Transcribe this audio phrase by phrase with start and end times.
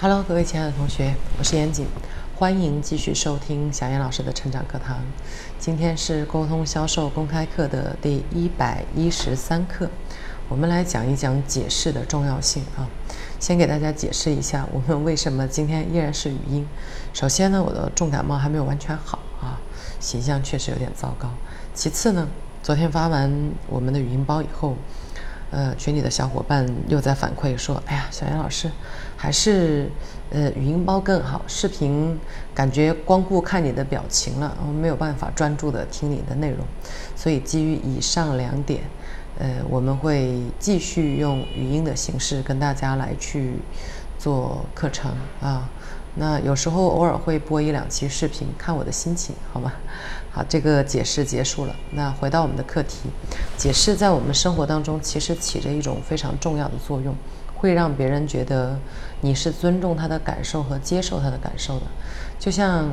[0.00, 1.84] Hello，各位亲爱的同学，我是严谨，
[2.36, 5.02] 欢迎继续收听小严老师的成长课堂。
[5.58, 9.90] 今天是沟通销售公开课的第一百一十三课，
[10.48, 12.86] 我们来讲一讲解释的重要性啊。
[13.40, 16.64] 先给大家解释一下，我们为什么今天依然是语音。
[17.12, 19.58] 首先呢，我的重感冒还没有完全好啊，
[19.98, 21.28] 形象确实有点糟糕。
[21.74, 22.28] 其次呢，
[22.62, 24.76] 昨天发完我们的语音包以后。
[25.50, 28.70] 呃，群里的小伙伴又在反馈说：“哎呀，小杨老师，
[29.16, 29.90] 还是
[30.30, 32.18] 呃语音包更好，视频
[32.54, 36.58] 感觉光顾看你的表情了，我没有办法专注的听你的内容。
[37.16, 38.82] 所以基于以上两点，
[39.38, 43.54] 呃，我们会继续用语音的形式跟大家来去
[44.18, 45.10] 做课程
[45.40, 45.68] 啊。”
[46.14, 49.72] 那有时候偶尔会播一两期视频，看我的心情，好吗？
[50.30, 51.74] 好，这个解释结束了。
[51.92, 53.08] 那回到我们的课题，
[53.56, 57.14] 解释在我们生活当中其实起着一种非常重要的作用，
[57.54, 58.78] 会让别人觉得
[59.20, 61.86] 你是尊重他的感受和接受他的感受的。
[62.38, 62.88] 就像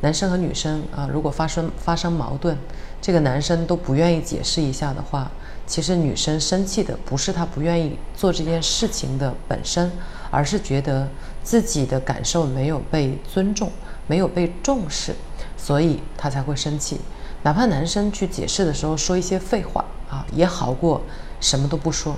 [0.00, 2.56] 男生和女生啊，如果发生发生矛盾，
[3.00, 5.30] 这个男生都不愿意解释一下的话。
[5.66, 9.88] 其实女生生气的不是他不愿意做这件事情的本身，
[10.28, 11.06] 而是觉得
[11.42, 13.70] 自己的感受没有被尊重，
[14.06, 15.14] 没有被重视，
[15.56, 17.00] 所以他才会生气。
[17.42, 21.00] 哪怕男生去解释的时候说一些废话啊，也好过
[21.40, 22.14] 什么都不说。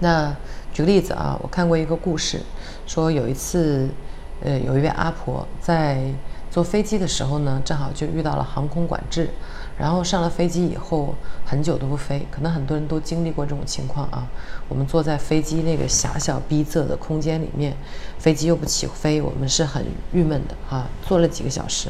[0.00, 0.34] 那
[0.72, 2.40] 举个例子啊，我看过一个故事，
[2.86, 3.88] 说有一次，
[4.42, 6.02] 呃，有一位阿婆在
[6.50, 9.30] 坐飞机的时候呢，正好就遇到了航空管制。
[9.78, 11.14] 然后上了飞机以后，
[11.46, 14.28] 很久都不飞，可能很多人都经历过这种情况啊。
[14.68, 17.74] 我们坐在飞机那个狭小逼仄的空间里面，
[18.18, 20.86] 飞机又不起飞，我们是很郁闷的啊。
[21.08, 21.88] 坐了几个小时，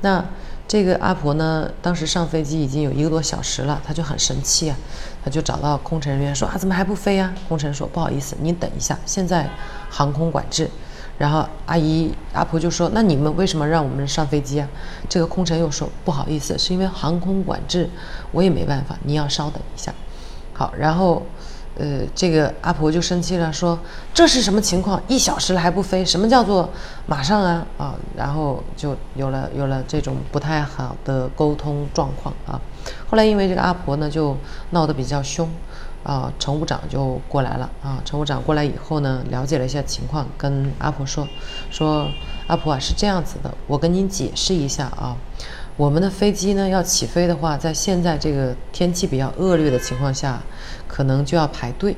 [0.00, 0.24] 那
[0.66, 4.76] 这个阿婆呢，当时上飞机已经有一个多小时了，她就很生气啊，
[5.22, 7.34] 她就找到空乘人员说啊，怎么还不飞啊？
[7.46, 9.50] 空乘说不好意思，你等一下，现在
[9.90, 10.70] 航空管制。
[11.18, 14.68] 然后阿姨阿婆就说：“那你们为什么让我们上飞机啊？”
[15.08, 17.88] 这个空乘又说：“不好意思，是因为航空管制，
[18.32, 19.92] 我也没办法，你要稍等一下。”
[20.52, 21.22] 好，然后，
[21.78, 23.78] 呃，这个阿婆就生气了，说
[24.12, 25.00] ：“这是什么情况？
[25.08, 26.04] 一小时了还不飞？
[26.04, 26.68] 什么叫做
[27.06, 27.66] 马上啊？
[27.78, 32.60] 啊！”然后就有了有了这种不太好的沟通状况啊。
[33.08, 34.36] 后来因为这个阿婆呢，就
[34.70, 35.48] 闹得比较凶。
[36.02, 38.00] 啊，乘务长就过来了啊！
[38.04, 41.26] 乘务长过来以后呢，了解了一下情况，跟阿婆说
[41.68, 42.08] ：“说
[42.46, 45.16] 阿婆啊，是这样子的，我跟您解释一下啊，
[45.76, 50.40] 我们的飞机呢要起飞的话，在现在这个天气比较恶劣的情况下，
[50.86, 51.96] 可能就要排队。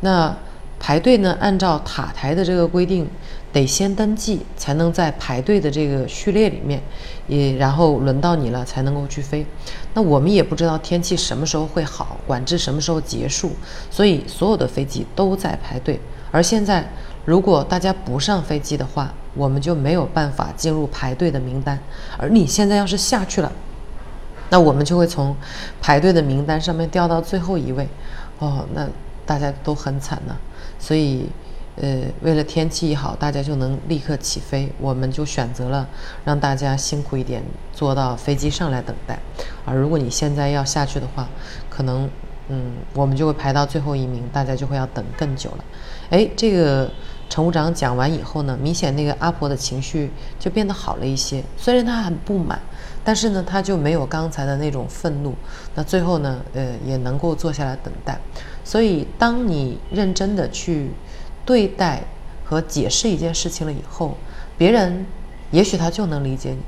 [0.00, 0.34] 那
[0.80, 3.08] 排队呢，按照塔台的这个规定。”
[3.54, 6.82] 得先登记，才能在排队的这个序列里面，
[7.28, 9.46] 也然后轮到你了，才能够去飞。
[9.94, 13.52] 那我们也不知道天气什么时候会好，管制什么时候结束，
[13.92, 16.00] 所以所有的飞机都在排队。
[16.32, 16.84] 而现在，
[17.24, 21.78] 如果大家不上飞机的话，我们就没有办法进入排队的名单。
[22.18, 23.52] 而你现在要是下去了，
[24.50, 25.36] 那我们就会从
[25.80, 27.86] 排队的名单上面掉到最后一位。
[28.40, 28.88] 哦，那
[29.24, 30.36] 大家都很惨呢。
[30.80, 31.28] 所以。
[31.76, 35.88] 呃，为了天气好，大家就能立刻起飞，我们就选择了
[36.24, 37.42] 让大家辛苦一点，
[37.72, 39.18] 坐到飞机上来等待。
[39.64, 41.28] 而如果你现在要下去的话，
[41.68, 42.08] 可能，
[42.48, 45.64] 嗯，我们就会排到最后一名，大家就会要等更久了。
[46.10, 46.88] 哎，这个
[47.28, 51.42] 乘务长讲完以后呢，明显那个阿婆的情绪就变得好了一些。
[51.56, 52.56] 虽然她很不满，
[53.02, 55.34] 但是呢，她就没有刚才的那种愤怒。
[55.74, 58.16] 那最后呢，呃，也能够坐下来等待。
[58.62, 60.92] 所以，当你认真的去。
[61.44, 62.02] 对待
[62.44, 64.16] 和解释一件事情了以后，
[64.56, 65.06] 别人
[65.50, 66.58] 也许他就能理解你。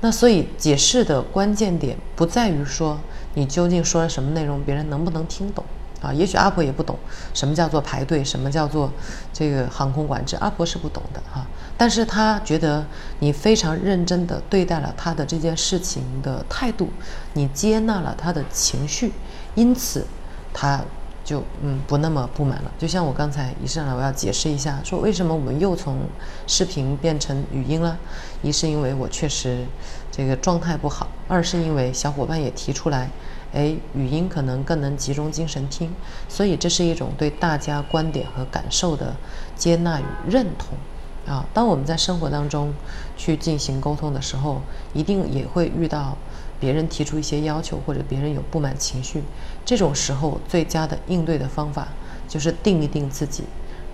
[0.00, 2.98] 那所以解释的关键点不在于说
[3.34, 5.64] 你究竟说了什么内容，别人能不能听懂
[6.02, 6.12] 啊？
[6.12, 6.98] 也许阿婆也不懂
[7.32, 8.92] 什么叫做排队，什么叫做
[9.32, 11.46] 这个航空管制，阿婆是不懂的哈。
[11.78, 12.84] 但是他觉得
[13.20, 16.90] 你非常认真的对待了他的这件事情的态度，
[17.32, 19.12] 你接纳了他的情绪，
[19.54, 20.06] 因此
[20.52, 20.84] 他。
[21.26, 25.98] 就嗯不那么不满了，就像我刚才一上来我要解释一下，说为什么我们又从
[26.46, 27.98] 视频变成语音了？
[28.42, 29.66] 一是因为我确实
[30.12, 33.10] 这个状态不好，二是因为小伙伴也提出来，
[33.52, 35.92] 哎，语音可能更能集中精神听，
[36.28, 39.12] 所以这是一种对大家观点和感受的
[39.56, 41.44] 接纳与认同啊。
[41.52, 42.72] 当我们在生活当中
[43.16, 44.62] 去进行沟通的时候，
[44.94, 46.16] 一定也会遇到。
[46.58, 49.22] 别人提出一些要求，或者别人有不满情绪，
[49.64, 51.88] 这种时候最佳的应对的方法
[52.28, 53.44] 就是定一定自己，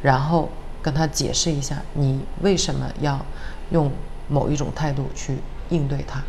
[0.02, 0.48] 然后
[0.80, 3.24] 跟他解释一下你为什么要
[3.70, 3.90] 用
[4.28, 5.38] 某一种态度去
[5.70, 6.22] 应对他。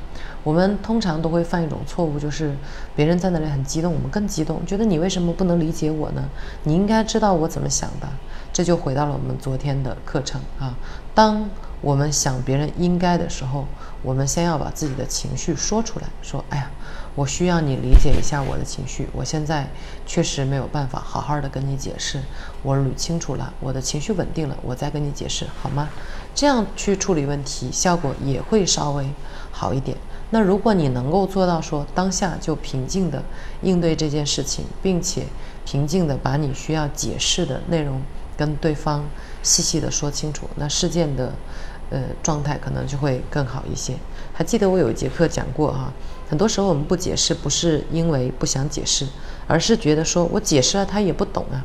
[0.43, 2.53] 我们通常都会犯一种错误，就是
[2.95, 6.23] 别人在那里很激动，我们更激动，觉得你为什么不能理解我呢？
[6.63, 8.07] 你应该知道我怎么想的。
[8.51, 10.77] 这就回到了我们昨天的课程啊。
[11.15, 11.49] 当
[11.83, 13.67] 我们想别人应该的时候，
[14.01, 16.71] 我们先要把自己的情绪说出来，说：“哎呀，
[17.13, 19.09] 我需要你理解一下我的情绪。
[19.11, 19.67] 我现在
[20.05, 22.21] 确实没有办法好好的跟你解释。
[22.61, 25.89] 我捋清楚了，我的情绪稳定了，我再跟你解释，好吗？
[26.33, 29.09] 这样去处理问题，效果也会稍微
[29.51, 29.97] 好一点。”
[30.31, 33.21] 那如果你能够做到说当下就平静的
[33.61, 35.25] 应对这件事情，并且
[35.65, 38.01] 平静的把你需要解释的内容
[38.35, 39.03] 跟对方
[39.43, 41.31] 细细的说清楚，那事件的
[41.89, 43.93] 呃状态可能就会更好一些。
[44.33, 45.91] 还记得我有一节课讲过哈，
[46.29, 49.07] 很多时候我们不解释不是因为不想解释，
[49.47, 51.63] 而是觉得说我解释了他也不懂啊。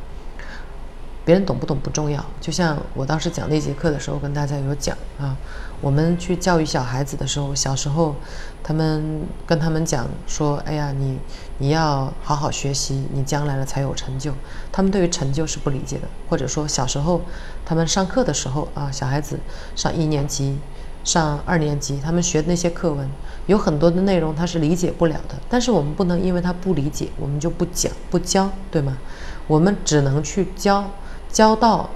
[1.29, 5.37] 别人懂不懂不重要，就像我当时讲那节课的时候，跟大家有讲啊，
[5.79, 8.15] 我们去教育小孩子的时候，小时候，
[8.63, 11.19] 他们跟他们讲说，哎呀，你
[11.59, 14.33] 你要好好学习，你将来了才有成就。
[14.71, 17.21] 他们对于成就是不理解的，或者说小时候
[17.63, 19.39] 他们上课的时候啊，小孩子
[19.75, 20.57] 上一年级、
[21.03, 23.07] 上二年级，他们学的那些课文，
[23.45, 25.35] 有很多的内容他是理解不了的。
[25.47, 28.97] 但是我们不能因为他不理解，我们就不讲不教，对吗？
[29.45, 30.89] 我们只能去教。
[31.31, 31.89] 交到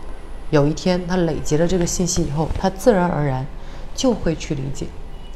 [0.51, 3.45] 有一天他累积了这个信息以后，他自然而然
[3.95, 4.88] 就会去理解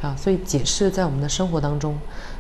[0.02, 0.16] 啊。
[0.16, 1.98] 所以解释在我们的生活当中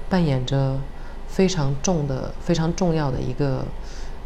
[0.09, 0.80] 扮演着
[1.27, 3.65] 非常重的、非常重要的一个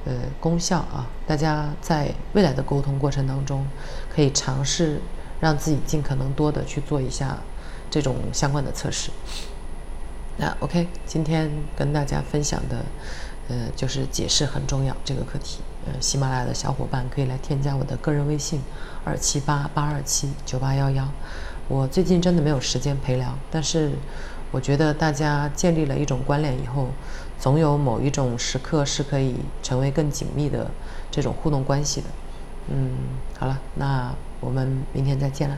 [0.06, 1.08] 呃功效啊。
[1.26, 3.66] 大家在未来的沟通过程当中，
[4.14, 5.00] 可以尝试
[5.40, 7.38] 让自己尽可能多的去做一下
[7.90, 9.10] 这种相关的测试。
[10.38, 12.84] 那 OK，今天跟大家分享的。
[13.50, 15.60] 呃，就是解释很重要这个课题。
[15.86, 18.62] 呃，喜马拉雅的小伙伴可以来添加我的个人微信，
[19.04, 21.06] 二七八八二七九八幺幺。
[21.68, 23.92] 我最近真的没有时间陪聊，但是
[24.52, 26.88] 我觉得大家建立了一种关联以后，
[27.38, 30.72] 总有某一种时刻是可以成为更紧密的
[31.10, 32.08] 这种互动关系的。
[32.70, 32.92] 嗯，
[33.38, 35.58] 好了，那我们明天再见了。